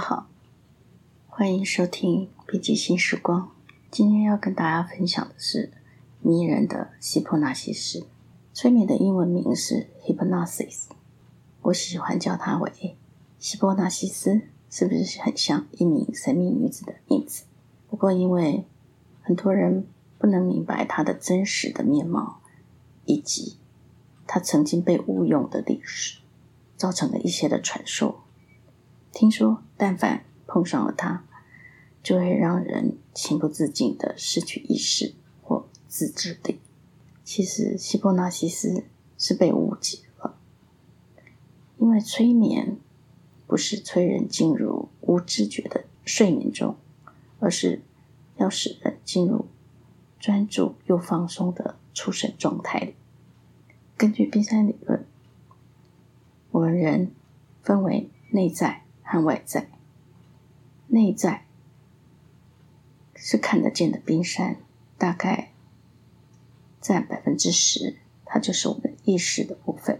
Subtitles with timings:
[0.00, 0.26] 好，
[1.28, 3.52] 欢迎收听《笔记新时光》。
[3.90, 5.70] 今天要跟大家分享的是
[6.22, 8.06] 迷人的希波纳西斯。
[8.54, 10.84] 催眠的英文名是 Hypnosis，
[11.60, 12.96] 我喜欢叫它为
[13.38, 14.40] 希波纳西斯，
[14.70, 17.44] 是不是很像一名神秘女子的名字？
[17.90, 18.64] 不过因为
[19.20, 22.40] 很多人不能明白她的真实的面貌，
[23.04, 23.58] 以及
[24.26, 26.20] 她曾经被误用的历史，
[26.78, 28.24] 造成了一些的传说。
[29.12, 31.24] 听说，但凡碰上了他，
[32.02, 36.60] 就会让人情不自禁的失去意识或自制力。
[37.24, 38.84] 其实，希波纳西斯
[39.18, 40.36] 是被误解了，
[41.78, 42.78] 因为催眠
[43.46, 46.76] 不是催人进入无知觉的睡眠中，
[47.40, 47.82] 而是
[48.36, 49.46] 要使人进入
[50.18, 52.94] 专注又放松的出神状态里。
[53.96, 55.04] 根据冰山理论，
[56.52, 57.10] 我们人
[57.62, 58.79] 分为内在。
[59.10, 59.68] 和外在，
[60.86, 61.44] 内在
[63.16, 64.58] 是看得见的冰山，
[64.96, 65.50] 大概
[66.80, 69.96] 占百分之十，它就是我们意识的部分；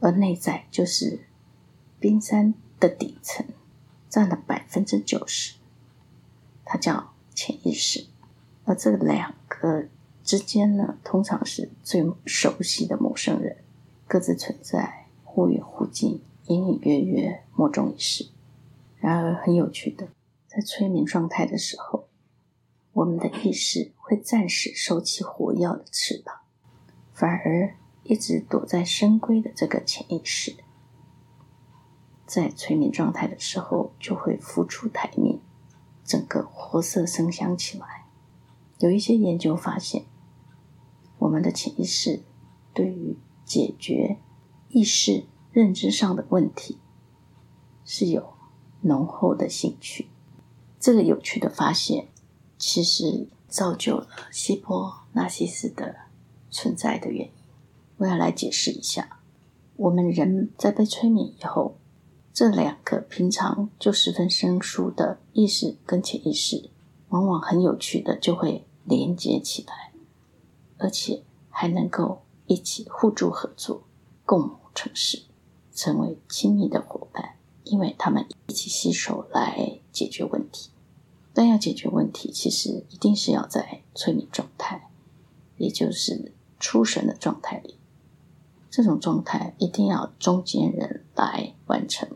[0.00, 1.26] 而内在就是
[2.00, 3.44] 冰山的底层，
[4.08, 5.56] 占了百分之九十，
[6.64, 8.06] 它叫潜意识。
[8.64, 9.84] 而这两个
[10.24, 13.58] 之间呢，通常是最熟悉的陌生人，
[14.06, 18.26] 各自存在，忽远忽近，隐隐约约，莫衷一是。
[19.00, 20.08] 然而，很有趣的，
[20.48, 22.08] 在催眠状态的时候，
[22.92, 26.34] 我们的意识会暂时收起火药的翅膀，
[27.12, 30.56] 反而一直躲在深闺的这个潜意识，
[32.26, 35.38] 在催眠状态的时候就会浮出台面，
[36.04, 38.06] 整个活色生香起来。
[38.80, 40.06] 有一些研究发现，
[41.18, 42.24] 我们的潜意识
[42.74, 44.18] 对于解决
[44.70, 46.80] 意识认知上的问题
[47.84, 48.37] 是有。
[48.82, 50.08] 浓厚的兴趣，
[50.78, 52.08] 这个有趣的发现，
[52.56, 55.96] 其实造就了希波纳西斯的
[56.50, 57.32] 存在的原因。
[57.98, 59.20] 我要来解释一下，
[59.76, 61.76] 我们人在被催眠以后，
[62.32, 66.70] 这两个平常就十分生疏的意识跟潜意识，
[67.08, 69.92] 往往很有趣的就会连接起来，
[70.76, 73.82] 而且还能够一起互助合作，
[74.24, 75.24] 共谋成事，
[75.74, 77.37] 成为亲密的伙伴。
[77.70, 80.70] 因为他们一起携手来解决问题，
[81.32, 84.90] 但要解决问题，其实一定是要在催眠状态，
[85.56, 87.76] 也就是出神的状态里。
[88.70, 92.08] 这种状态一定要中间人来完成。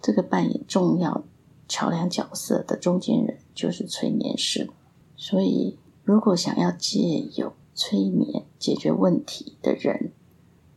[0.00, 1.24] 这个扮演重要
[1.66, 4.70] 桥梁角色的中间人就是催眠师。
[5.16, 10.12] 所以，如果想要借由催眠解决问题的人，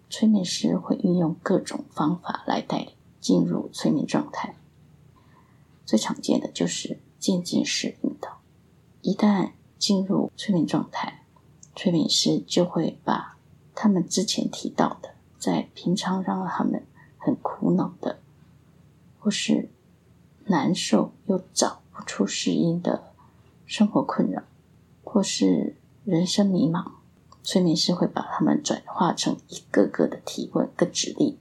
[0.09, 2.89] 催眠师会运用各种方法来带领。
[3.21, 4.55] 进入催眠状态，
[5.85, 8.41] 最常见的就是渐进式引导。
[9.01, 11.23] 一旦进入催眠状态，
[11.75, 13.37] 催眠师就会把
[13.75, 16.83] 他们之前提到的，在平常让他们
[17.17, 18.19] 很苦恼的，
[19.19, 19.69] 或是
[20.45, 23.11] 难受又找不出适应的
[23.67, 24.41] 生活困扰，
[25.03, 26.91] 或是人生迷茫，
[27.43, 31.37] 催眠师会把他们转化成一个个的提问跟指令，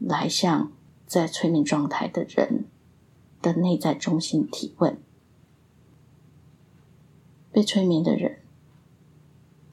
[0.00, 0.72] 来向。
[1.12, 2.64] 在催眠状态的人
[3.42, 4.98] 的内在中心提问，
[7.50, 8.40] 被催眠的人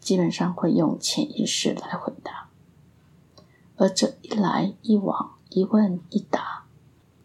[0.02, 2.50] 基本上会用潜意识来回答，
[3.78, 6.66] 而这一来一往、一问一答，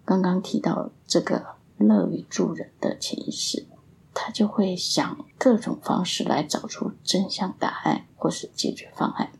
[0.05, 3.67] 刚刚提到这个乐于助人的潜意识，
[4.15, 9.33] 他就会想各种方式来找出真相答案或是解决方案，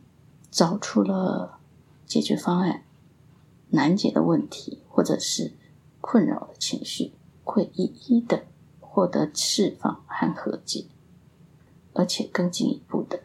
[0.51, 1.59] 找出了
[2.05, 2.83] 解决方案。
[3.75, 5.53] 难解的问题，或者是
[6.01, 7.13] 困扰的情绪，
[7.43, 8.45] 会一一的
[8.79, 10.85] 获得释放和和解，
[11.93, 13.19] 而且更进一步的，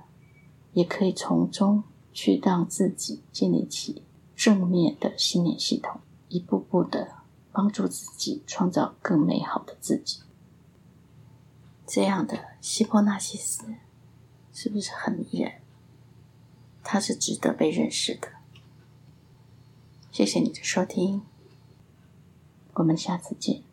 [0.72, 4.02] 也可以从中去让自己建立起
[4.36, 7.16] 正面的信念系统，一步步的
[7.52, 10.20] 帮助自己创造更美好的自己。
[11.86, 13.64] 这样的希波纳西斯
[14.52, 15.54] 是不是很迷人？
[16.82, 18.28] 他是值得被认识的。
[20.12, 21.22] 谢谢你的收听，
[22.74, 23.69] 我们下次见。